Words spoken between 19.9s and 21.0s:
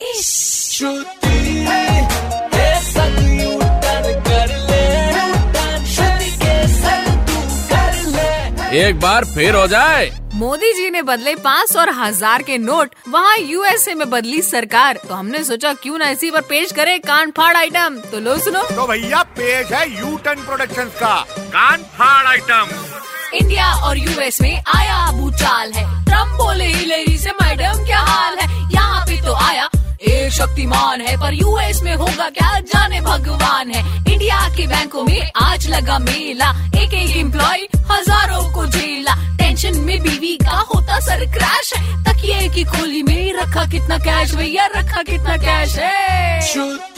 U turn production